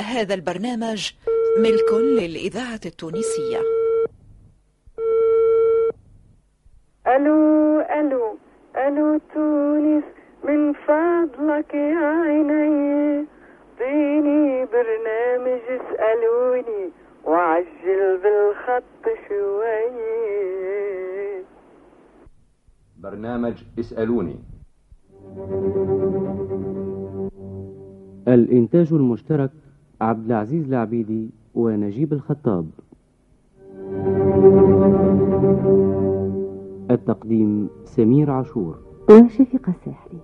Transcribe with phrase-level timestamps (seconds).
[0.00, 1.12] هذا البرنامج
[1.58, 3.58] ملك للإذاعة التونسية.
[7.06, 8.38] ألو ألو
[8.76, 10.04] ألو تونس
[10.44, 13.26] من فضلك يا عيني.
[13.80, 16.90] اعطيني برنامج اسألوني
[17.24, 20.00] وعجل بالخط شوي.
[22.98, 24.36] برنامج اسألوني.
[28.28, 29.50] الإنتاج المشترك
[30.00, 32.66] عبد العزيز العبيدي ونجيب الخطاب.
[36.90, 38.78] التقديم سمير عاشور.
[39.10, 40.20] وشفيق الساحلي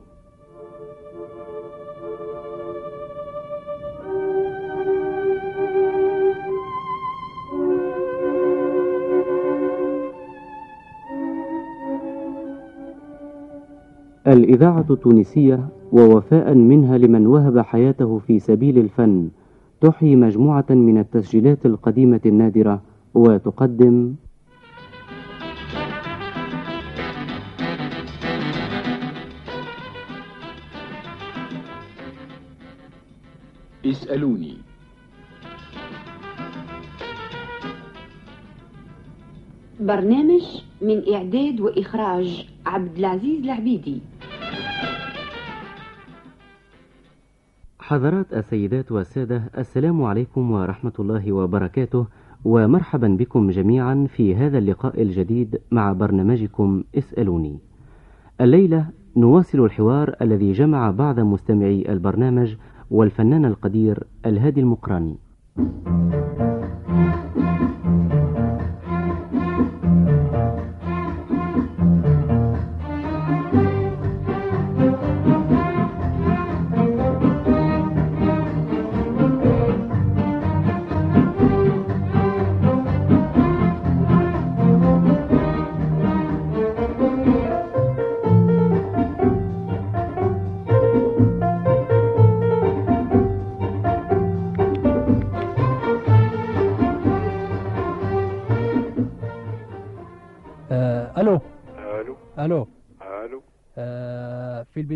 [14.27, 19.29] الإذاعة التونسية ووفاء منها لمن وهب حياته في سبيل الفن
[19.81, 22.83] تحيي مجموعة من التسجيلات القديمة النادرة
[23.15, 24.15] وتقدم
[33.87, 34.57] اسألوني.
[39.81, 40.43] برنامج
[40.83, 44.01] من إعداد وإخراج عبد العزيز العبيدي.
[47.87, 52.07] حضرات السيدات والسادة السلام عليكم ورحمة الله وبركاته
[52.45, 57.59] ومرحبا بكم جميعا في هذا اللقاء الجديد مع برنامجكم اسألوني.
[58.41, 62.55] الليلة نواصل الحوار الذي جمع بعض مستمعي البرنامج
[62.91, 65.17] والفنان القدير الهادي المقراني.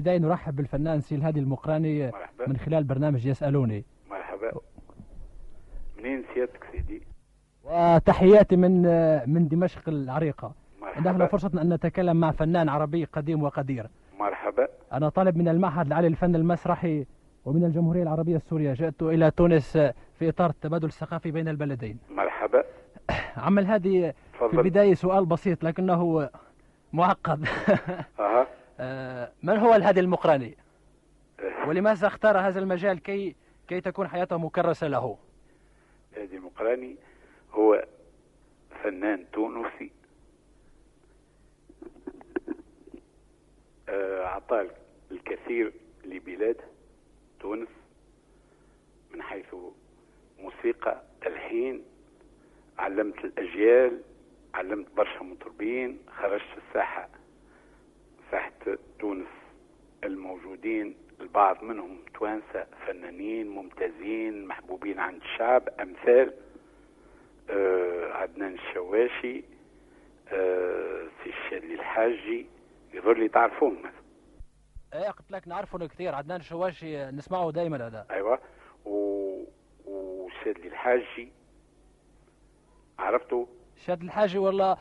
[0.00, 2.48] في البداية نرحب بالفنان سي الهادي المقراني مرحبا.
[2.48, 3.84] من خلال برنامج يسألوني.
[4.10, 4.50] مرحبا.
[5.98, 7.02] منين سيادتك سيدي؟
[7.64, 8.82] وتحياتي من
[9.30, 10.52] من دمشق العريقة.
[10.82, 13.86] نحن مرحبا فرصة أن نتكلم مع فنان عربي قديم وقدير.
[14.18, 14.68] مرحبا.
[14.92, 17.06] أنا طالب من المعهد العالي للفن المسرحي
[17.44, 18.72] ومن الجمهورية العربية السورية.
[18.72, 19.76] جئت إلى تونس
[20.18, 21.98] في إطار التبادل الثقافي بين البلدين.
[22.10, 22.64] مرحبا.
[23.44, 26.28] عم الهادي في البداية سؤال بسيط لكنه
[26.92, 27.44] معقد.
[28.20, 28.46] آه،
[29.42, 30.56] من هو الهادي المقراني
[31.66, 33.36] ولماذا اختار هذا المجال كي
[33.68, 35.18] كي تكون حياته مكرسة له؟
[36.16, 36.96] هادي المقراني
[37.52, 37.84] هو
[38.84, 39.90] فنان تونسي.
[43.88, 44.66] آه، أعطى
[45.10, 45.72] الكثير
[46.04, 46.64] لبلاده
[47.40, 47.68] تونس
[49.14, 49.54] من حيث
[50.38, 51.84] موسيقى تلحين
[52.78, 54.00] علمت الأجيال
[54.54, 57.08] علمت برشا مطربين خرجت الساحة
[58.30, 59.28] ساحة تونس
[60.04, 66.34] الموجودين البعض منهم توانسة فنانين ممتازين محبوبين عند الشعب أمثال.
[67.50, 69.44] آه عدنان الشواشي
[70.28, 72.46] آه سي الشادلي الحاجي
[72.94, 73.78] يظهر لي تعرفوهم.
[73.78, 74.00] مثلا
[74.94, 76.14] إيه قلت لك نعرفه كثير.
[76.14, 78.06] عدنان شواشي نسمعه دائما هذا.
[78.10, 78.38] أيوه.
[78.84, 79.30] و
[79.86, 81.32] وشادلي الحاجي.
[82.98, 84.76] عرفته؟ شاد الحاجي والله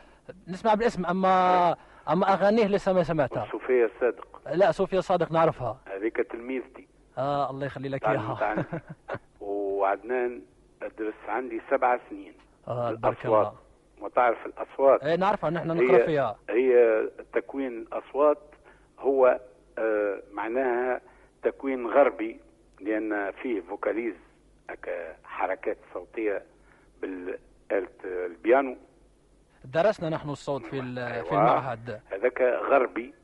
[0.48, 1.76] نسمع بالاسم أما
[2.10, 3.42] أما أغانيه لسه ما سمعتها.
[3.42, 4.40] وصوفيا الصادق.
[4.54, 5.80] لا صوفيا صادق نعرفها.
[5.86, 6.86] هذيك تلميذتي.
[7.18, 8.66] آه الله يخلي لك إياها.
[9.40, 10.42] وعدنان
[10.98, 12.34] درس عندي سبع سنين.
[12.68, 13.26] آه بارك.
[13.26, 13.52] الله.
[14.00, 16.36] وتعرف الأصوات؟ إيه نعرفها نحن نقرأ فيها.
[16.50, 18.38] هي تكوين الأصوات.
[18.98, 19.40] هو
[19.78, 21.00] آه، معناها
[21.42, 22.40] تكوين غربي
[22.80, 24.14] لأن فيه vocalise
[25.24, 26.42] حركات صوتية
[27.02, 28.76] بالآلة البيانو.
[29.64, 31.30] درسنا نحن الصوت في في أيوة.
[31.30, 32.00] المعهد.
[32.12, 33.14] هذاك غربي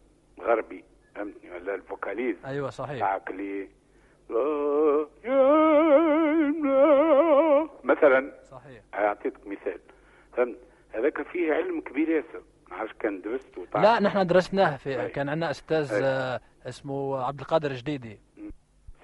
[0.40, 0.84] غربي
[1.14, 2.98] فهمتني؟ ولا ال vocalise أيوه صحيح.
[3.00, 3.68] تاعك يا-
[7.84, 8.80] مثلا صحيح.
[8.94, 9.78] أعطيتك مثال.
[10.36, 10.56] فهمت؟
[10.94, 12.42] هذاك فيه علم كبير ياسر.
[12.70, 15.08] ما عرفش كان درست لا نحن درسناه في أي.
[15.08, 16.00] كان عندنا أستاذ أي.
[16.04, 18.18] آه، اسمه عبد القادر جديدي.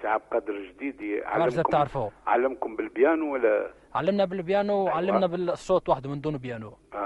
[0.01, 2.11] سي عبد القادر جديد ما عرفت علمكم تعرفه.
[2.27, 4.83] علمكم بالبيانو ولا؟ علمنا بالبيانو أيوة.
[4.83, 6.77] وعلمنا بالصوت وحده من دون بيانو.
[6.93, 6.97] آه.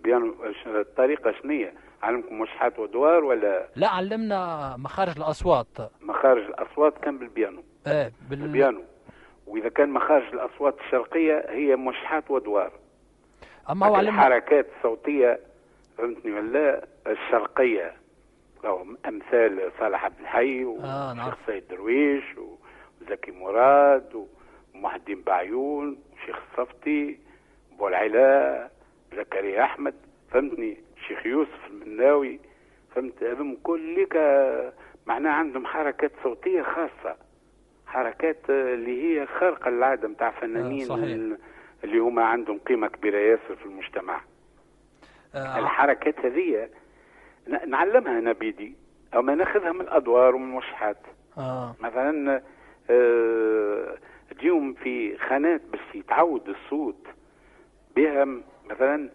[0.00, 0.34] البيانو
[0.66, 5.66] الطريقة شنية علمكم موشحات ودوار ولا؟ لا علمنا مخارج الأصوات.
[6.00, 7.62] مخارج الأصوات كان بالبيانو.
[7.86, 8.42] إيه بال...
[8.42, 8.82] البيانو
[9.46, 12.72] وإذا كان مخارج الأصوات الشرقية هي موشحات ودوار.
[13.70, 15.40] أما هو علمنا الحركات الصوتية
[15.98, 17.92] فهمتني ولا؟ الشرقية.
[18.64, 21.34] أو أمثال صالح عبد الحي آه، نعرف.
[21.34, 22.24] وشيخ سيد درويش
[23.00, 24.26] وزكي مراد
[24.74, 27.18] ومحي الدين بعيون وشيخ الصفتي
[27.78, 28.70] بو العلاء
[29.16, 29.94] زكريا أحمد
[30.30, 32.40] فهمتني الشيخ يوسف المناوي
[32.94, 34.16] فهمت هذم كلك
[35.06, 37.16] معناها عندهم حركات صوتية خاصة
[37.86, 41.04] حركات اللي هي خارقة للعادة نتاع فنانين صحيح.
[41.84, 44.20] اللي هما عندهم قيمة كبيرة ياسر في المجتمع
[45.34, 46.68] آه، الحركات هذه
[47.66, 48.74] نعلمها أنا بيدي
[49.14, 50.96] أو ما ناخذها من الأدوار ومن الموشحات
[51.38, 51.74] آه.
[51.80, 52.42] مثلا
[52.90, 53.96] آه،
[54.32, 57.06] اليوم في خانات باش يتعود الصوت
[57.96, 58.40] بها
[58.70, 59.10] مثلا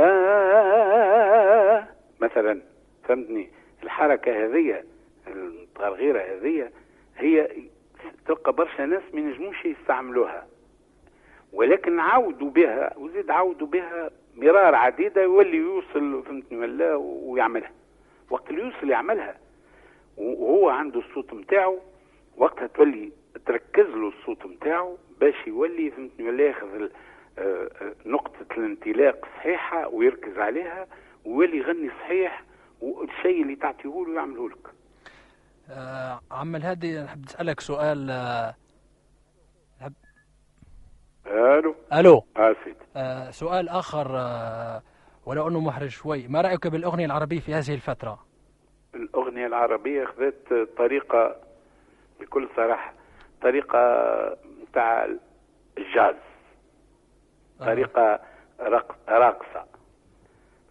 [0.00, 1.86] آه
[2.20, 2.60] مثلا
[3.04, 3.48] فهمتني؟
[3.82, 4.82] الحركة هذه
[5.26, 6.70] التغيرة هذه
[7.16, 7.48] هي
[8.26, 10.46] تلقى برشا ناس ما ينجموش يستعملوها.
[11.52, 17.70] ولكن عودوا بها وزيد عودوا بها مرار عديدة يولي يوصل فهمتني ولا ويعملها.
[18.30, 19.36] وقت اللي يوصل يعملها
[20.16, 21.78] وهو عنده الصوت متاعه
[22.36, 23.12] وقتها تولي
[23.46, 26.88] تركز له الصوت متاعه باش يولي فهمتني ولا ياخذ
[28.06, 30.86] نقطة الانطلاق صحيحة ويركز عليها
[31.24, 32.42] ويولي يغني صحيح
[32.80, 34.66] والشيء اللي تعطيه له يعمله لك.
[35.70, 38.54] آه، عم الهادي نحب نسألك سؤال آه،
[41.26, 42.24] ألو؟ ألو.
[42.36, 44.82] آه سيدي آه، سؤال آخر آه،
[45.26, 46.28] ولو أنه محرج شوي.
[46.28, 48.18] ما رأيك بالأغنية العربية في هذه الفترة؟
[48.94, 51.36] الأغنية العربية أخذت طريقة
[52.20, 52.94] بكل صراحة
[53.42, 53.78] طريقة
[54.62, 55.08] متاع
[55.78, 56.14] الجاز.
[57.66, 58.20] طريقة
[58.60, 59.64] رق- راقصة.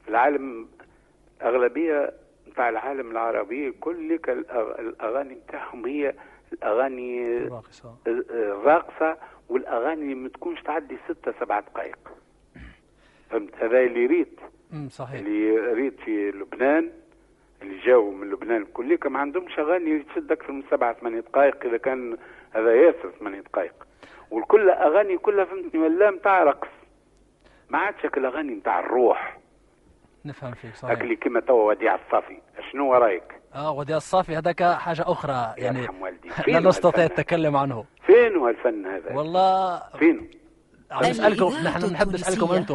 [0.04, 0.68] في العالم
[1.42, 2.14] أغلبية
[2.48, 6.14] متاع العالم العربي كل الأغ- الأغاني متاعهم هي
[6.54, 7.96] الأغاني الراقصة.
[8.08, 9.18] الراقصة
[9.50, 11.98] والأغاني اللي ما تكونش تعدي ستة سبعة دقائق
[13.30, 14.40] فهمت؟ هذا اللي ريت
[14.90, 15.20] صحيح.
[15.20, 16.90] اللي ريت في لبنان
[17.62, 21.78] اللي جاوا من لبنان كليك ما عندهمش أغاني تشد أكثر من سبعة ثمانية دقائق إذا
[21.78, 22.18] كان
[22.52, 23.74] هذا ياسر ثمانية دقائق
[24.32, 26.68] والكل أغاني كلها فهمتني؟ ولا نتاع رقص.
[27.72, 29.38] ما عادش هاك الاغاني نتاع الروح.
[30.26, 32.38] نفهم فيك هاك صحيح اللي كما توا وديع الصافي.
[32.72, 33.24] شنو رايك؟
[33.56, 36.30] آه وديع الصافي هذاك حاجة أخرى يعني يرحم والدي.
[36.52, 37.86] لا نستطيع التكلم عنه.
[38.06, 40.30] فين هو الفن هذا؟ والله فين؟
[40.92, 42.16] عم الإذاعة نحن نحب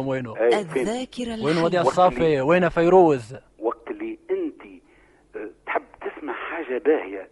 [0.07, 4.61] وينه أي فين؟ الذاكرة وين وديع الصافي؟ وين فيروز؟ وقت اللي أنت
[5.35, 7.29] آه، تحب تسمع حاجة باهية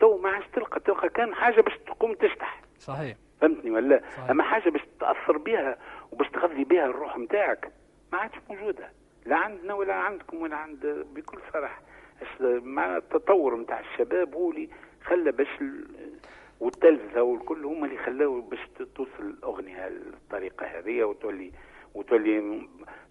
[0.00, 2.60] تو ما عادش تلقى تلقى كان حاجة باش تقوم تشتح.
[2.78, 3.16] صحيح.
[3.40, 4.30] فهمتني ولا؟ صحيح.
[4.30, 5.76] أما حاجة باش تاثر بها
[6.12, 7.72] وباش تغذي بها الروح نتاعك
[8.12, 8.90] ما عادش موجودة.
[9.26, 11.82] لا عندنا ولا عندكم ولا عند بكل صراحة.
[12.62, 14.68] مع التطور نتاع الشباب هو اللي
[15.04, 15.84] خلى باش ال-
[16.60, 18.58] والتلفزه والكل هما اللي خلاو باش
[18.96, 21.52] توصل الأغنية الطريقة هذه وتولي
[21.94, 22.68] وتولي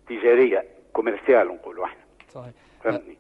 [0.08, 2.02] تجارية commerciale نقولوا إحنا.
[2.30, 2.52] صحيح.
[2.84, 3.18] فهمتني؟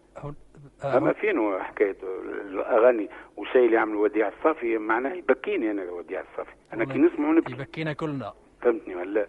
[0.83, 1.97] أما فين حكاية
[2.45, 7.53] الأغاني والشيء اللي عمله وديع الصافي معناه يبكيني أنا وديع الصافي أنا كي نسمعه نبكي.
[7.53, 8.33] يبكينا كلنا.
[8.61, 9.27] فهمتني ولا؟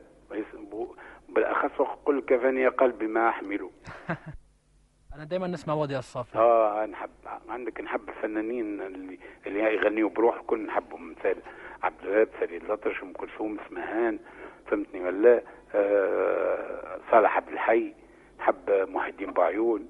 [1.29, 3.71] بالأخص قل كفاني قلبي ما أحمله.
[5.15, 7.11] أنا دائما نسمع وديع الصافي آه نحب
[7.49, 11.37] عندك نحب الفنانين اللي اللي يغنيوا بروح الكل نحبهم مثال
[11.83, 14.19] عبد الوهاب فريد الأطرش أم كلثوم اسمهان
[14.67, 15.43] فهمتني ولا؟
[15.75, 17.95] آه صالح عبد الحي
[18.38, 19.88] نحب محي الدين بعيون.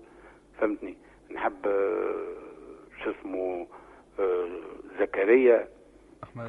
[0.60, 0.96] فهمتني؟
[1.34, 2.34] نحب آه
[3.04, 3.66] شو اسمه
[4.20, 4.48] آه
[5.00, 5.68] زكريا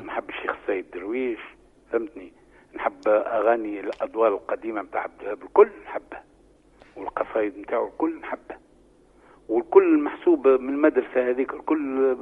[0.06, 1.40] نحب الشيخ السيد درويش
[1.92, 2.34] فهمتني؟
[2.76, 6.24] نحب أغاني الأدوار القديمة بتاع عبد الوهاب الكل نحبها
[6.96, 8.60] والقصايد نتاعو الكل نحبها
[9.50, 12.18] والكل محسوبه من المدرسة هذيك الكل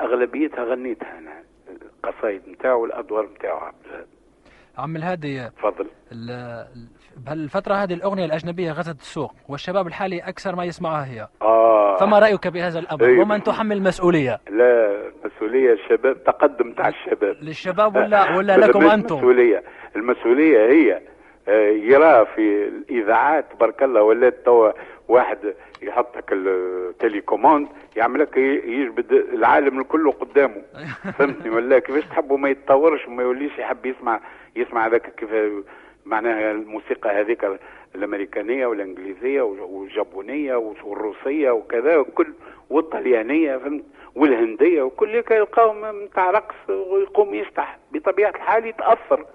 [0.00, 4.06] أغلبيتها غنيتها أنا القصايد نتاعو والادوار نتاعو عبد الوهاب.
[4.78, 5.86] عم الهادي تفضل.
[7.16, 11.28] بهالفترة هذه الأغنية الأجنبية غزت السوق والشباب الحالي أكثر ما يسمعها هي.
[11.42, 11.96] آه.
[11.96, 13.22] فما رأيك بهذا الأمر؟ أيوة.
[13.22, 17.36] ومن تحمل المسؤولية لا مسؤولية الشباب تقدم تاع الشباب.
[17.42, 19.62] للشباب ولا ولا لكم أنتم؟ المسؤولية
[19.96, 21.00] المسؤولية هي
[21.48, 24.72] آه، يرى في الإذاعات تبارك الله ولات توا
[25.08, 25.38] واحد
[25.82, 30.62] يحطك التليكوموند يعمل لك يجبد العالم الكل قدامه.
[31.18, 34.20] فهمتني ولا؟ كيفاش تحبوا ما يتطورش وما يوليش يحب يسمع
[34.56, 35.30] يسمع هذاك كيف
[36.04, 37.60] معناها الموسيقى هذيك
[37.94, 42.34] الأمريكانية والإنجليزية والجابونية والروسية وكذا وكل
[42.70, 47.78] والطليانية فهمت؟ والهندية وكل يلقاهم نتاع رقص ويقوم يشطح.
[47.92, 49.26] بطبيعة الحال يتأثر.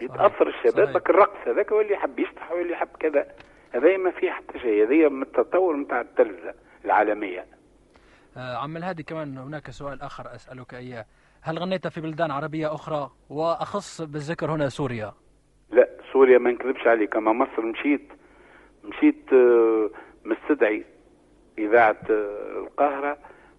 [0.00, 0.92] يتأثر الشباب.
[0.92, 3.26] بك الرقص هذاك هو اللي يحب يشطح واللي يحب كذا.
[3.72, 4.86] هذا ما فيه حتى شيء.
[4.86, 6.54] هذه من التطور نتاع التلفزة
[6.84, 7.46] العالمية.
[8.36, 11.04] آه، عم الهادي كمان هناك سؤال آخر أسألك إياه.
[11.42, 15.12] هل غنيت في بلدان عربية أخرى؟ وأخص بالذكر هنا سوريا.
[16.14, 18.08] سوريا ما نكذبش عليك أما مصر مشيت
[18.84, 19.90] مشيت آه،
[20.24, 20.84] مستدعي
[21.58, 23.18] إذاعة آه، القاهرة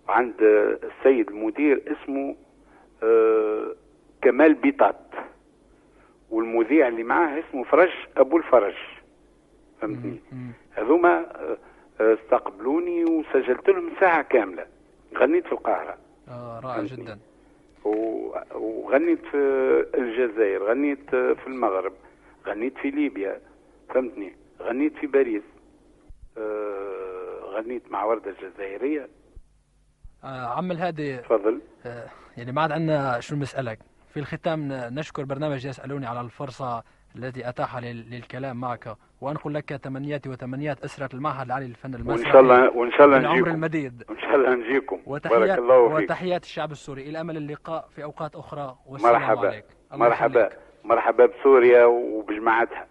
[0.09, 2.35] عند آه، السيد المدير اسمه
[4.21, 4.95] كمال بيطات.
[6.29, 8.73] والمذيع اللي معاه اسمه فرج أبو الفرج.
[9.81, 10.19] فهمتني؟
[10.71, 11.25] هذوما
[11.99, 14.65] استقبلوني وسجلت لهم ساعة كاملة.
[15.17, 15.97] غنيت في القاهرة.
[16.29, 16.83] آه رائع.
[16.83, 17.19] جدا.
[18.55, 19.37] وغنيت في
[19.97, 21.93] الجزائر غنيت في المغرب.
[22.47, 23.41] غنيت في ليبيا
[23.93, 25.43] فهمتني؟ غنيت في باريس.
[26.37, 29.09] آه، غنيت مع وردة الجزائرية.
[30.23, 31.61] آه عم الهادي تفضل.
[31.85, 33.79] آه يعني ما عاد عندنا شو نسألك
[34.13, 36.83] في الختام نشكر برنامج يسألوني على الفرصة
[37.15, 38.95] التي أتاح لل- للكلام معك.
[39.21, 43.49] وأنقل لك تمنياتي وتمنيات أسرة المعهد العالي للفن المسرحي شاء الله وإن شاء الله نجيكم.
[43.49, 44.03] المديد.
[44.09, 44.95] إن شاء الله نجيكم.
[44.95, 46.03] بارك وتحيات الله فيك.
[46.09, 47.09] وتحيات الشعب السوري.
[47.09, 48.75] إلى أمل اللقاء في أوقات أخرى.
[48.85, 49.47] والسلام مرحبا.
[49.47, 49.65] عليك.
[49.93, 50.49] مرحبا.
[50.85, 52.85] مرحبا بسوريا وبجماعتها.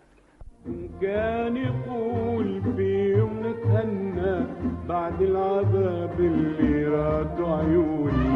[1.03, 4.47] كان يقول في يوم نتهنى
[4.89, 8.29] بعد العذاب اللي رادوا عيوني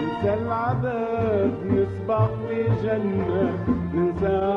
[0.00, 4.55] ننسى العذاب نسبح في جنة ننسى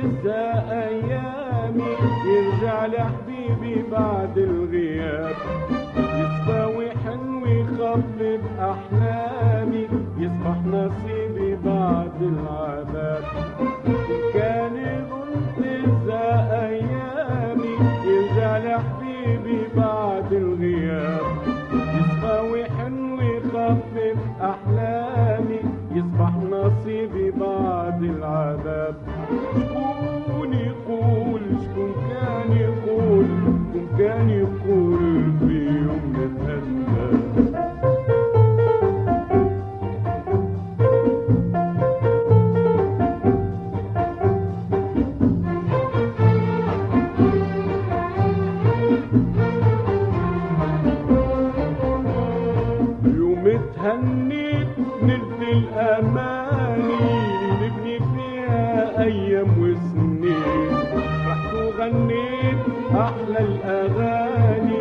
[0.00, 5.34] تنسى أيامي يرجع لحبيبي بعد الغياب.
[55.02, 57.00] نلت الأماني
[57.60, 60.70] نبني فيها أيام وسنين.
[61.28, 62.58] رحت وغنيت
[62.94, 64.80] أحلى الأغاني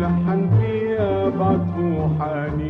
[0.00, 2.65] لحن فيها بعطف وحنين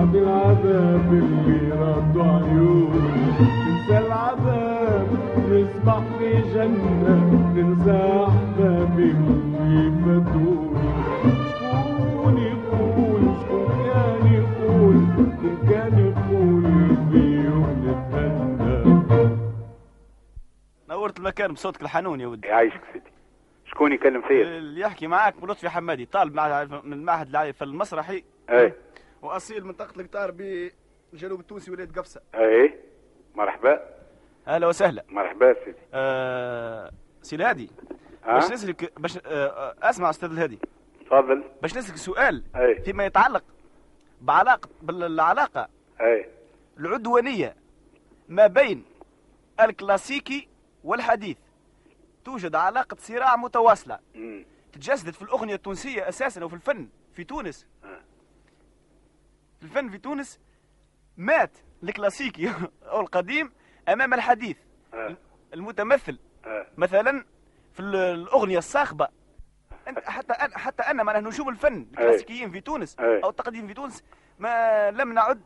[0.00, 3.00] بعد العذاب اللي ردوا عيوني
[3.40, 5.08] ننسى العذاب
[5.50, 10.90] نسبح في جنة ننسى أحبابي اللي فاتوني
[11.50, 16.62] شكون يقول شكون كان يقول شكون كان يقول
[17.10, 19.36] في يوم نتهنى
[20.88, 22.48] نورت المكان بصوتك الحنون يا ودي.
[22.48, 23.10] يعيشك سيدي.
[23.66, 26.34] شكون يكلم فيا؟ اللي يحكي معاك لطفي حمادي طالب
[26.84, 28.24] من المعهد العالي في المسرحي.
[28.50, 28.72] اي
[29.22, 32.20] وأصيل منطقه القطار بالجنوب التونسي ولايه قفصة.
[32.34, 32.74] اي
[33.34, 33.80] مرحبا.
[34.48, 35.04] أهلا وسهلا.
[35.08, 35.78] مرحبا سيدي.
[35.94, 36.90] آه
[37.22, 37.70] سي الهادي
[38.24, 40.58] ها؟ باش نسالك باش آه آه، أسمع أستاذ الهادي.
[41.06, 41.44] تفضل.
[41.62, 43.44] باش نسألك سؤال اي فيما يتعلق
[44.20, 45.68] بعلاقه بالعلاقة
[46.00, 46.28] اي
[46.78, 47.56] العدوانية
[48.28, 48.84] ما بين
[49.60, 50.48] الكلاسيكي
[50.84, 51.36] والحديث.
[52.24, 54.44] توجد علاقة صراع متواصلة مم.
[54.72, 57.66] تجسدت في الأغنية التونسية أساسا وفي الفن في تونس.
[57.84, 57.89] آه.
[59.62, 60.40] الفن في تونس
[61.16, 61.50] مات
[61.82, 62.52] الكلاسيكي
[62.82, 63.52] أو القديم
[63.88, 64.56] أمام الحديث.
[64.94, 65.16] آه.
[65.54, 66.18] المتمثل.
[66.44, 66.66] آه.
[66.78, 67.24] مثلا
[67.72, 69.08] في ال- الأغنية الصاخبه
[69.88, 73.20] أنت حتى أنا حتى أنا معناها نجوم الفن الكلاسيكيين في تونس أي.
[73.24, 74.04] أو التقديم في تونس
[74.38, 75.40] ما لم نعد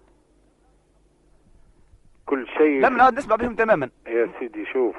[2.26, 3.90] كل شيء لم نعد نسمع بهم تماما.
[4.06, 4.96] يا سيدي شوف.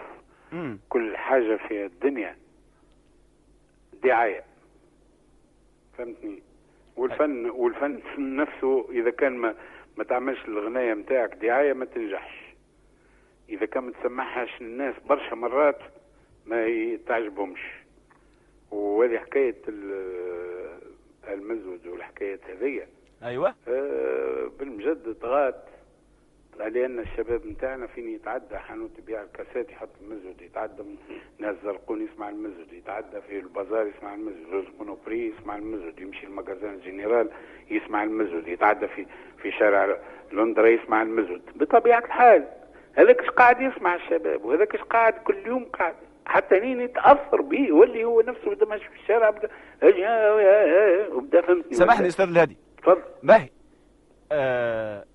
[0.51, 0.79] مم.
[0.89, 2.37] كل حاجة في الدنيا
[4.03, 4.43] دعاية.
[5.97, 6.43] فهمتني؟
[6.95, 9.55] والفن والفن نفسه إذا كان ما
[9.97, 12.45] ما تعملش الغناية متاعك دعاية ما تنجحش.
[13.49, 15.79] إذا كان ما تسمعهاش الناس برشا مرات
[16.45, 16.67] ما
[17.07, 17.61] تعجبهمش
[18.71, 20.79] وهذه حكاية ال-
[21.27, 22.87] المزود والحكايات هذية
[23.23, 23.55] أيوه.
[23.67, 25.63] آه، بالمجد طغات
[26.59, 30.83] لأن الشباب نتاعنا فين يتعدى؟ حانوت يبيع الكاسات يحط المزود يتعدى
[31.39, 36.32] ناس زرقون يسمع المزود يتعدى في البازار يسمع المزود روز Monoprix يسمع المزود يمشي ال
[36.32, 37.29] Magasin Général
[37.71, 39.05] يسمع المزود يتعدى في
[39.41, 39.97] في شارع
[40.33, 41.41] لندرا يسمع المزود.
[41.55, 42.47] بطبيعة الحال
[42.93, 45.95] هذاك إيش قاعد يسمع الشباب وهذاك إيش قاعد كل يوم قاعد
[46.25, 49.49] حتى نين يتأثر به يولي هو نفسه بدا ماشي في الشارع بدا
[51.13, 51.73] وبدا فهمتني.
[51.73, 52.57] سامحني أستاذ الهادي.
[52.77, 53.01] تفضل.
[53.23, 53.49] باهي
[54.31, 55.05] آه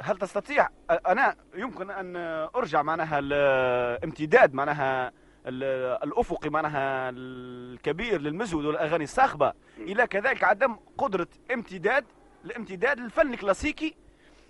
[0.00, 2.16] هل تستطيع؟ أنا يمكن أن
[2.56, 5.12] أرجع معناها الامتداد معناها
[5.46, 12.04] ال- الافقي معناها الكبير للمزود والأغاني الصاخبه إلى كذلك عدم قدرة امتداد
[12.44, 13.94] الامتداد للفن الكلاسيكي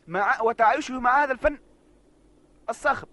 [0.06, 1.58] مع وتعايشه مع هذا الفن
[2.68, 3.08] الصاخب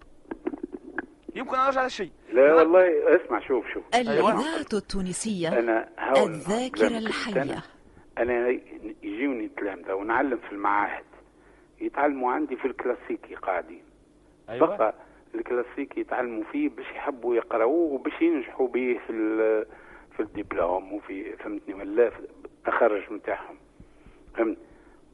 [1.34, 2.12] يمكن أن أرجع هذا الشيء.
[2.32, 2.86] لا والله
[3.16, 3.82] اسمع شوف شوف.
[3.94, 7.42] الإذاعة التونسية أنا هاو الذاكرة كلامك الحية.
[7.42, 7.62] أنا,
[8.18, 8.48] أنا
[9.02, 11.04] يجوني تلامذه ونعلم في المعاهد.
[11.80, 13.82] يتعلموا عندي في الكلاسيكي قاعدين.
[14.48, 14.76] أيوة.
[14.76, 14.94] بقى
[15.34, 19.12] الكلاسيكي يتعلموا فيه باش يحبوا يقراوه وباش ينجحوا به في
[20.16, 23.56] في الدبلوم وفي فهمتني ولا في التخرج نتاعهم.
[24.34, 24.58] فهمت؟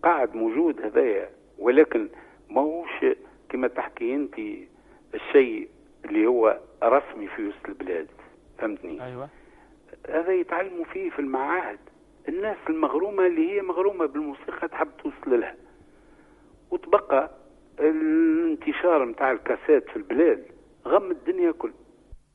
[0.02, 2.08] قاعد موجود هذايا ولكن
[2.50, 3.04] ماهوش
[3.48, 4.34] كما تحكي أنت
[5.14, 5.68] الشيء
[6.04, 8.08] اللي هو رسمي في وسط البلاد.
[8.58, 9.28] فهمتني؟ أيوه.
[10.08, 11.78] هذا يتعلموا فيه في المعاهد.
[12.28, 15.54] الناس المغرومة اللي هي مغرومة بالموسيقى تحب توصل لها.
[16.70, 17.30] وتبقى
[17.80, 20.44] الانتشار متاع الكاسات في البلاد
[20.86, 21.70] غم الدنيا كل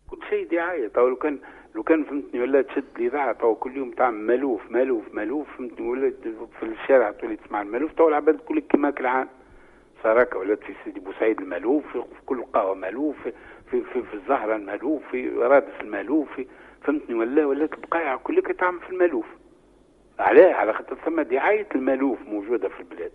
[0.10, 0.88] كل شيء دعاية.
[0.88, 1.40] تو لو كان
[1.76, 6.14] لو كان فهمتني ولا تشد الإذاعة تو كل يوم تعمل مالوف مالوف مالوف فهمتني ولا
[6.60, 8.94] في الشارع تولي تسمع المالوف تو العباد كل كيما
[10.04, 13.34] صار هكا ولات في سيدي بوسعيد المالوف في كل قهوة مالوف في
[13.72, 16.48] في في, في الزهرة المالوف في رادس المالوف في
[16.84, 19.26] فهمتني ولا ولات البقايع كلها تعمل في المالوف
[20.20, 23.12] علاه على خاطر ثم دعاية المالوف موجودة في البلاد.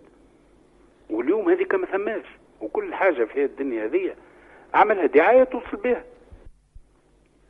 [1.11, 2.25] واليوم هذيك ما ثماش
[2.61, 4.15] وكل حاجة في الدنيا هذه
[4.75, 6.05] عملها دعاية توصل بها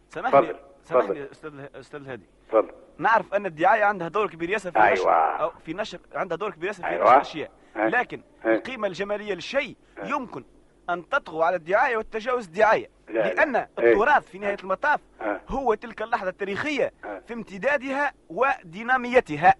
[0.09, 1.25] سامحني سامحني.
[1.31, 4.93] أستاذ أستاذ الهادي تفضل نعرف أن الدعاية عندها دور كبير ياسر في أيوة.
[4.93, 7.05] نشر أو في نشر عندها دور كبير ياسر في أيوة.
[7.05, 7.89] نشر الاشياء أي.
[7.91, 8.55] لكن أي.
[8.55, 10.45] القيمة الجمالية للشيء يمكن
[10.91, 13.35] أن تطغو على الدعاية والتجاوز الدعايه لا، لا.
[13.35, 13.67] لأن أي.
[13.79, 15.01] التراث في نهاية المطاف.
[15.49, 16.93] هو تلك اللحظة التاريخية.
[17.27, 19.55] في امتدادها وديناميتها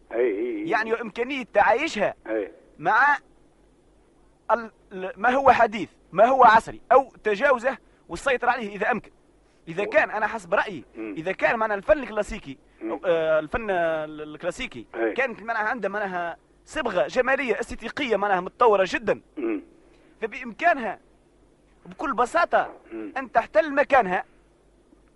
[0.65, 3.19] يعني وإمكانية تعايشها أي مع
[5.17, 9.11] ما هو حديث ما هو عصري أو تجاوزه والسيطرة عليه إذا أمكن
[9.69, 11.15] إذا كان أنا حسب رأيي مم.
[11.19, 12.59] إذا كان معنا الفن الكلاسيكي.
[12.83, 15.13] أو آه، الفن ال- الكلاسيكي أي.
[15.13, 16.37] كانت معناها عنده معناها
[16.67, 19.63] صبغة جمالية استيقيه معناها متطورة جدا مم.
[20.23, 20.99] فبإمكانها
[21.87, 23.13] بكل بساطة مم.
[23.17, 24.25] أن تحتل مكانها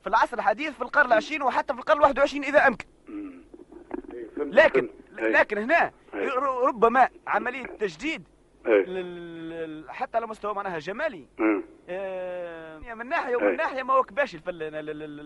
[0.03, 3.43] في العصر الحديث في القرن العشرين وحتى في القرن الواحد وعشرين إذا أمكن مم.
[4.15, 4.81] إي، فهمت- لكن
[5.17, 5.19] فهمت.
[5.25, 5.31] إي.
[5.33, 5.93] لكن هنا
[6.67, 8.25] ربما عملية تجديد
[8.67, 11.25] لل- حتى على مستوى معناها جمالي.
[11.89, 13.57] آه، من ناحيه ومن أي.
[13.57, 13.95] ناحية ما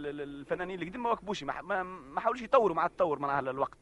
[0.06, 3.78] ال- الفنانين اللي قدام ما وكبوش ما حاولوش يطوروا مع التطور معناها الوقت.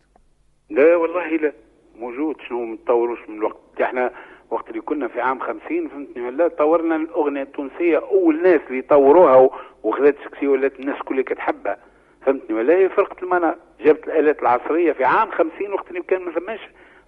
[0.71, 1.53] لا والله لا.
[1.97, 3.81] موجود شنو ما تطوروش من الوقت.
[3.83, 4.11] إحنا
[4.51, 9.51] وقت اللي كنا في عام خمسين فهمتني ولا طورنا الأغنية التونسية أول ناس اللي طوروها
[9.83, 11.79] وخذت سكسي ولات الناس كلها كتحبها
[12.27, 16.33] فهمتني ولا هي فرقه المنار جابت الآلات العصرية في عام خمسين وقت اللي كان ما
[16.33, 16.61] ثماش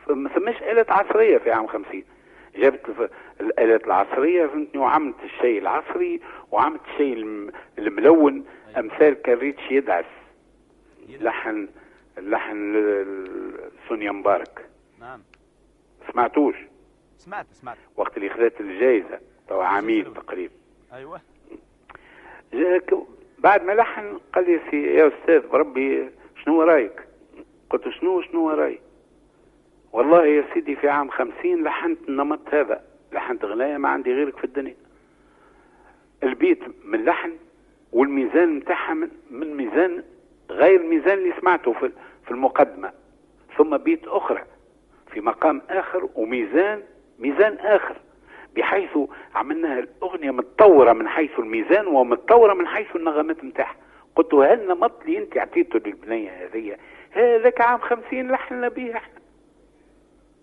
[0.08, 2.04] ما ثماش آلات عصرية في عام خمسين.
[2.60, 8.44] جابت الآلات العصرية فهمتني؟ وعملت الشيء العصري وعملت الشيء الم- الملون.
[8.76, 10.04] أمثال كاريتش يدعس.
[11.08, 11.68] لحن
[12.18, 12.74] لحن
[13.88, 14.66] سونيا مبارك.
[15.00, 15.20] نعم.
[16.12, 16.54] سمعتوش؟
[17.18, 17.76] سمعت سمعت.
[17.96, 20.54] وقت اللي خذت الجائزة تو عامين تقريبا.
[20.92, 21.20] أيوه.
[23.38, 26.10] بعد ما لحن قال لي يا أستاذ بربي
[26.44, 27.02] شنو رأيك؟
[27.70, 28.80] قلت شنو شنو رايي
[29.92, 34.44] والله يا سيدي في عام خمسين لحنت النمط هذا لحنت غناية ما عندي غيرك في
[34.44, 34.76] الدنيا.
[36.22, 37.32] البيت من لحن
[37.92, 38.94] والميزان متاعها
[39.30, 40.04] من, ميزان
[40.50, 42.92] غير الميزان اللي سمعته في المقدمة.
[43.56, 44.42] ثم بيت أخرى
[45.12, 46.82] في مقام آخر وميزان
[47.18, 47.96] ميزان آخر
[48.56, 48.98] بحيث
[49.34, 53.76] عملناها الأغنية متطورة من حيث الميزان ومتطورة من حيث النغمات نتاعها.
[54.16, 56.76] قلت له هالنمط اللي انت اعطيته للبنية هذه
[57.10, 59.17] هذاك عام خمسين لحنا به إحنا.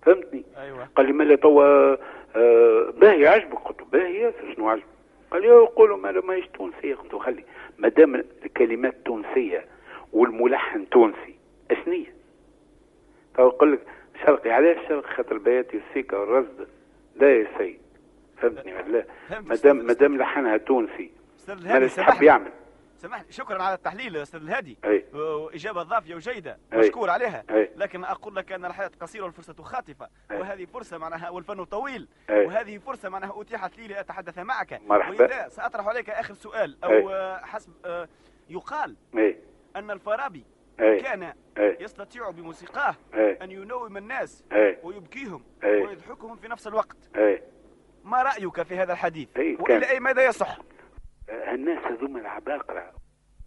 [0.05, 0.87] فهمتني؟ أيوه.
[0.95, 1.95] قال لي مالا توا
[2.35, 4.85] آه، باهي عجبك قلت له باهي ياسر شنو عجبك
[5.31, 6.95] قال لي يقولوا مالا ماهيش تونسية.
[6.95, 7.43] قلت له خلي
[7.77, 9.65] ما دام الكلمات تونسية
[10.13, 11.35] والملحن تونسي
[11.71, 12.13] أشنية؟
[13.37, 13.79] تو يقول لك
[14.25, 16.67] شرقي علاش شرقي؟ خاطر بياتي السيكا والرصد
[17.15, 17.79] لا يا سيد.
[18.37, 19.05] فهمتني ولا
[19.45, 21.11] ما دام ما دام لحنها تونسي
[21.49, 22.51] الهادي تحب يعمل.
[22.97, 24.77] سامحني شكرا على التحليل أستاذ الهادي.
[24.85, 25.05] أي.
[25.13, 26.57] وإجابة ضافية وجيدة.
[26.73, 26.77] أي.
[26.77, 27.43] مشكور عليها.
[27.49, 27.71] أي.
[27.75, 30.09] لكن أقول لك أن الحياة قصيرة والفرصة خاطفة.
[30.31, 30.39] أي.
[30.39, 32.07] وهذه فرصة معناها والفن طويل.
[32.29, 32.45] أي.
[32.45, 34.81] وهذه فرصة معناها أتيحت لي لأتحدث معك.
[34.87, 35.21] مرحبا.
[35.23, 37.37] ولذا سأطرح عليك آخر سؤال أو أي.
[37.45, 38.07] حسب آه،
[38.49, 39.37] يقال أي.
[39.75, 40.45] أن الفارابي
[40.79, 41.01] أي.
[41.01, 41.23] كان
[41.57, 41.77] أي.
[41.79, 43.37] يستطيع بموسيقاه أي.
[43.41, 44.77] أن ينوم الناس أي.
[44.83, 45.81] ويبكيهم أي.
[45.81, 46.97] ويضحكهم في نفس الوقت.
[47.15, 47.43] أي.
[48.03, 49.57] ما رأيك في هذا الحديث؟ أي،.
[49.59, 50.57] وإلى أي مدى يصح؟
[51.29, 52.91] الناس هذوما العباقرة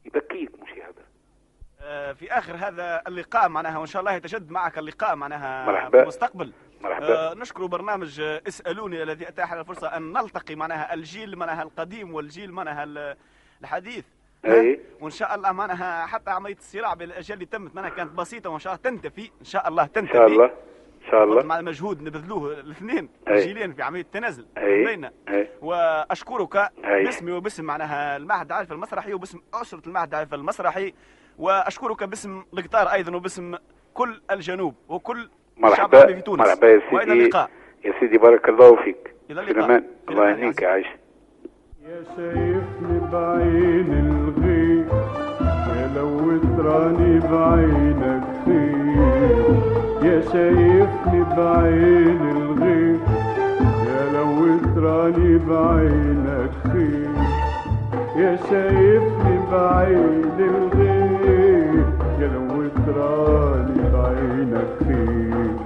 [0.04, 1.04] يبكيك مش هذا.
[1.80, 5.90] آه، في آخر هذا اللقاء معناها وإن شاء الله يتجدد معك اللقاء معناها مرحبا.
[5.98, 6.52] في المستقبل.
[6.80, 7.30] مرحبا.
[7.30, 12.52] آه، نشكر برنامج اسألوني الذي أتاح لنا الفرصة أن نلتقي معناها الجيل معناها القديم والجيل
[12.52, 13.16] معناها ال-
[13.60, 14.04] الحديث.
[14.44, 14.80] أي.
[15.00, 18.58] وإن شاء الله معناها حتى عملية الصراع بين الاجيال اللي تمت معناها كانت بسيطة وإن
[18.58, 19.30] شاء الله تنتفي.
[19.40, 20.44] إن شاء الله إن تنتفي شاء الله.
[20.44, 20.50] ان
[21.10, 21.42] شاء الله.
[21.42, 23.08] مع المجهود نبذلوه الاثنين.
[23.28, 23.34] أي.
[23.34, 24.46] الجيلين في عملية التنازل.
[24.56, 25.12] بيننا
[25.62, 27.04] وأشكرك أي.
[27.04, 30.92] باسمي وباسم معناها المعهد العالي المسرحي وباسم أسرة المعهد العالي المسرحي.
[31.38, 33.54] وأشكرك باسم القطار أيضا وباسم
[33.94, 36.06] كل الجنوب وكل مرحبا.
[36.06, 36.40] في تونس.
[36.40, 37.12] مرحبا يا وإلى سيدي.
[37.22, 37.50] اللقاء.
[37.84, 39.14] يا سيدي بارك الله فيك.
[39.30, 39.82] إلى اللقاء.
[40.08, 40.66] الله يا يهنيك عزيزي.
[40.66, 40.86] عايش
[41.82, 44.88] يا شايفني بعين الغيب
[45.76, 48.17] يا لو تراني بعينك.
[50.08, 53.00] يا شايفني بعين الغيب
[53.88, 57.10] يا لو تراني بعينك خير
[58.16, 61.84] يا شايفني بعين الغيب
[62.20, 65.57] يا لو تراني بعينك خير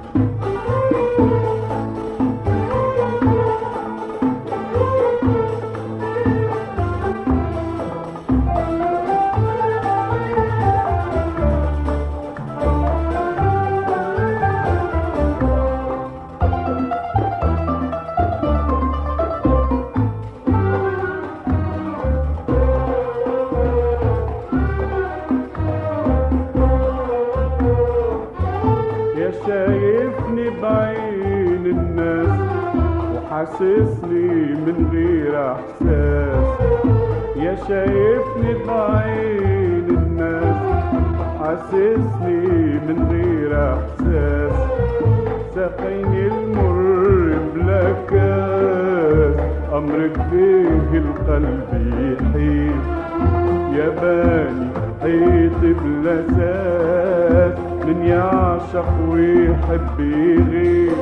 [57.86, 60.92] من يعشق ويحب يغير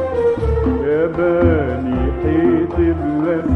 [0.87, 2.77] يا باني حيط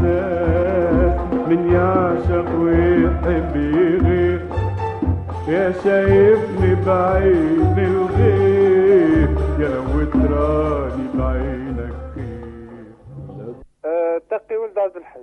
[0.01, 4.41] ساس من يعشق ويحب يغير
[5.47, 13.53] يا شايفني بعين الغير يا لو تراني بعينك خير
[13.85, 15.19] آه، تقي ولد عبد الحي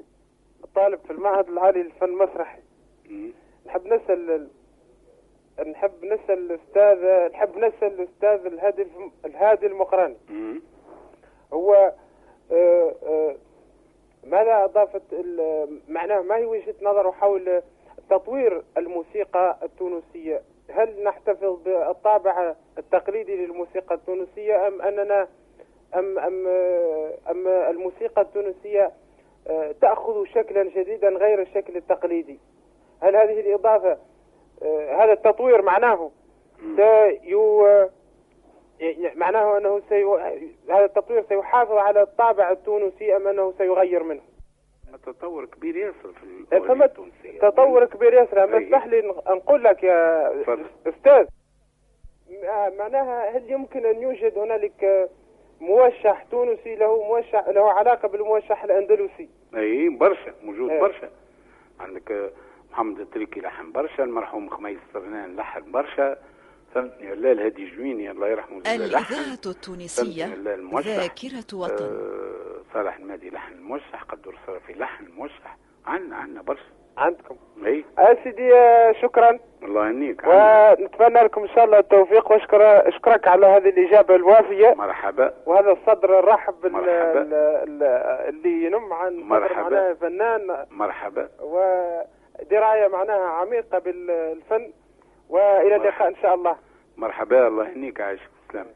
[0.75, 2.61] طالب في المعهد العالي للفن المسرحي.
[3.67, 4.49] نحب نسأل ال-
[5.69, 8.87] نحب نسأل الأستاذ نحب نسأل الأستاذ الهادي
[9.25, 10.17] الهادي المقراني.
[11.53, 11.93] هو
[12.53, 13.37] آه، آه،
[14.25, 17.63] ماذا أضافت ال- معناه ما هي وجهة نظره حول
[18.11, 25.29] تطوير الموسيقى التونسية؟ هل نحتفظ بالطابع التقليدي للموسيقى التونسية أم أننا
[25.95, 28.93] أم أم آه، أم الموسيقى التونسية
[29.47, 32.39] آه، تأخذ شكلا جديدا غير الشكل التقليدي؟
[33.03, 33.99] هل هذه الإضافة آه،
[34.99, 36.11] هذا التطوير معناه
[36.77, 37.67] سيو
[38.81, 40.17] ي- معناه أنه سيو...
[40.69, 44.21] هذا التطوير سيحافظ على الطابع التونسي أم أنه سيغير منه
[45.07, 48.67] تطور كبير ياسر في فما الأغنية التونسية تطور كبير ياسر أما أي.
[48.67, 50.65] اسمح لي نقول لك يا تفضل.
[50.87, 51.27] أستاذ
[52.31, 55.09] م- معناها هل يمكن أن يوجد هنالك آه،
[55.61, 60.81] موشح تونسي له موشح له علاقة بالموشح الأندلسي اي برشا موجود إيه.
[60.81, 61.11] برشا
[61.81, 62.31] عندك آه،
[62.73, 66.17] محمد التريكي لحن برشا المرحوم خميس السرنان لحن برشا.
[66.75, 69.05] فهمتني ولا الهادي جويني الله يرحمه الإذاعة
[69.47, 70.25] التونسية
[70.81, 71.85] ذاكرة وطن.
[71.85, 75.57] آه، صالح المادي لحن موشح قدر الصرفي لحن موشح
[75.87, 76.63] عنا عنا برشا.
[76.99, 77.85] عندكم إي.
[77.99, 79.39] آه، سيدي آه، شكرا.
[79.63, 85.35] الله يهنيك ونتمنى لكم إن شاء الله التوفيق واشكر أشكرك على هذه الإجابة الوافيه مرحبا.
[85.47, 87.23] وهذا الصدر الرحب ال- مرحبا.
[87.23, 87.83] ال- ال-
[88.29, 89.95] اللي ينم عن مرحبا.
[89.95, 90.67] فنان.
[90.71, 91.29] مرحبا.
[92.43, 94.73] ودرايه معناها عميقة بالفن
[95.31, 96.55] وإلى اللقاء إن شاء الله.
[96.97, 98.21] مرحبا الله يهنيك عايش
[98.53, 98.67] سلام.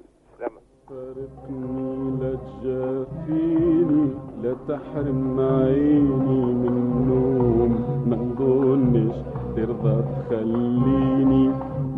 [0.89, 4.11] فارقني لا تجافيني
[4.43, 6.77] لا تحرم عيني من
[7.09, 7.73] نوم.
[8.09, 9.17] ما نظنش
[9.57, 11.49] ترضى تخليني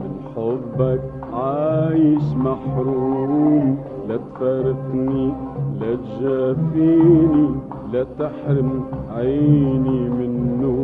[0.01, 3.67] من حبك عايش محروم.
[4.09, 5.27] لا تفارقني
[5.81, 7.49] لا تجافيني
[7.93, 8.71] لا تحرم
[9.17, 10.78] عيني من نوم.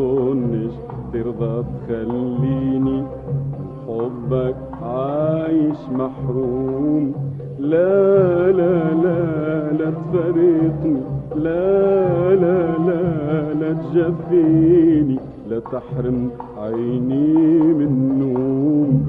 [0.00, 0.72] نظنش
[1.12, 3.04] ترضى تخليني.
[3.88, 7.12] حبك عايش محروم.
[7.58, 9.20] لا لا لا
[9.72, 11.00] لا تفارقني.
[11.36, 15.18] لا لا لا لا تجفيني.
[15.50, 17.34] لا تحرم عيني
[17.78, 19.06] من نوم.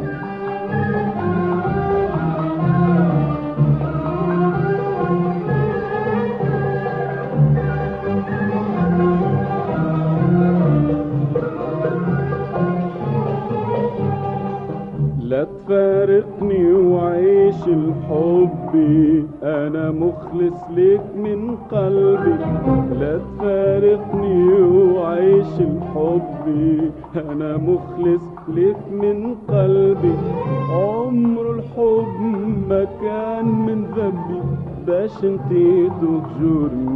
[18.74, 22.36] الحب أنا مخلص لك من قلبي.
[23.00, 24.54] لا تفارقني
[24.96, 26.46] وعيش الحب.
[27.16, 30.14] أنا مخلص لك من قلبي.
[30.72, 32.22] عمر الحب
[32.70, 34.42] ما كان من ذنبي.
[34.88, 36.91] باش انتي تهجرني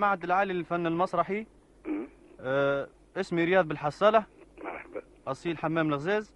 [0.00, 1.46] المعهد العالي للفن المسرحي.
[2.40, 4.24] أه اسمي رياض بالحصالة
[4.64, 5.02] مرحبا.
[5.26, 6.34] أصيل حمام الغزاز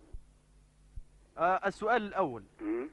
[1.39, 2.43] أه السؤال الأول.
[2.61, 2.89] مم.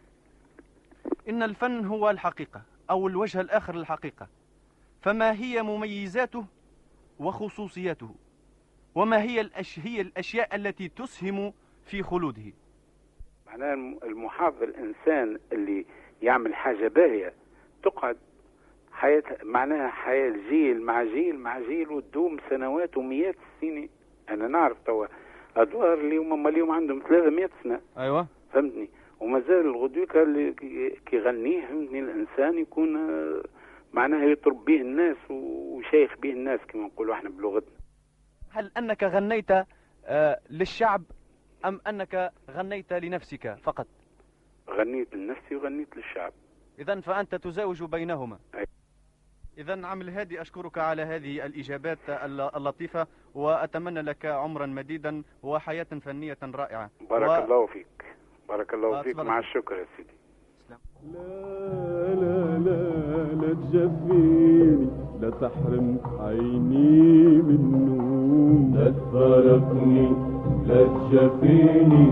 [1.29, 4.27] إن الفن هو الحقيقة أو الوجه الآخر للحقيقة
[5.01, 6.45] فما هي مميزاته
[7.19, 8.15] وخصوصياته؟
[8.95, 9.79] وما هي, الأش...
[9.79, 11.53] هي الأشياء التي تسهم
[11.85, 12.53] في خلوده؟
[13.47, 15.85] معناها الم- المحافظ الإنسان اللي
[16.21, 17.33] يعمل حاجة باهية
[17.83, 18.17] تقعد
[19.01, 23.89] حياه معناها حياة جيل مع جيل مع جيل وتدوم سنوات ومئات السنين
[24.29, 25.05] أنا نعرف توا.
[25.55, 27.81] أدوار اللي هما اليوم عندهم 300 سنة.
[27.97, 28.27] أيوة.
[28.53, 33.43] فهمتني؟ ومازال الغدوكا اللي كي- كيغنيه فهمتني؟ الإنسان يكون آه،
[33.93, 37.71] معناها يطرب به الناس وشيخ به الناس كما نقولوا إحنا بلغتنا.
[38.51, 39.51] هل أنك غنيت
[40.05, 41.03] أه للشعب
[41.65, 43.87] أم أنك غنيت لنفسك فقط؟
[44.69, 46.33] غنيت لنفسي وغنيت للشعب.
[46.79, 48.39] إذا فأنت تزاوج بينهما.
[48.55, 48.65] أي.
[49.57, 56.37] إذا عمل هادي أشكرك على هذه الإجابات الل- اللطيفة وأتمنى لك عمرا مديدا وحياة فنية
[56.43, 56.89] رائعة.
[57.09, 58.05] بارك و- الله فيك.
[58.49, 59.19] بارك الله فيك.
[59.19, 60.09] مع الشكر يا سيدي.
[61.13, 62.81] لا لا لا
[63.41, 64.89] لا تجفيني
[65.21, 68.75] لا تحرم عيني من نوم.
[68.75, 70.07] لا تفارقني
[70.67, 72.05] لا تجفيني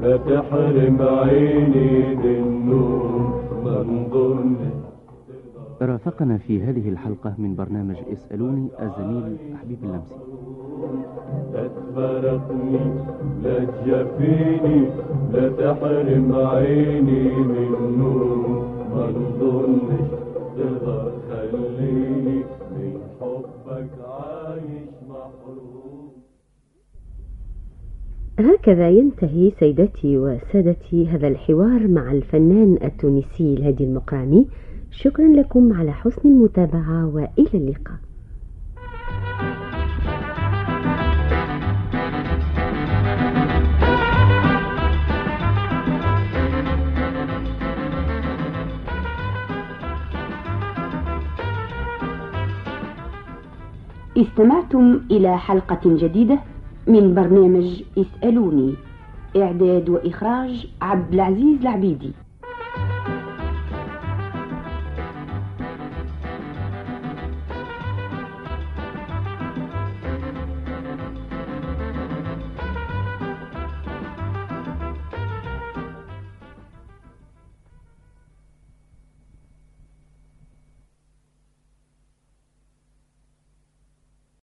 [0.00, 3.42] لا تحرم عيني من نوم.
[3.64, 4.81] ما نظنش
[5.86, 10.14] رافقنا في هذه الحلقة من برنامج اسألوني الزميل حبيب اللمسي.
[11.52, 12.78] لا تفارقني
[13.42, 14.88] لا تجفيني
[15.32, 18.22] لا تحرم عيني من نور.
[18.94, 20.10] ما نظنش
[20.56, 22.38] تقدر تخليني
[22.74, 26.12] من حبك عايش محروم.
[28.38, 34.46] هكذا ينتهي سيدتي وسادتي هذا الحوار مع الفنان التونسي الهادي المقراني.
[34.92, 37.96] شكرا لكم على حسن المتابعة وإلى اللقاء.
[54.16, 56.38] استمعتم إلى حلقة جديدة
[56.86, 58.74] من برنامج اسألوني
[59.36, 62.12] إعداد وإخراج عبد العزيز العبيدي.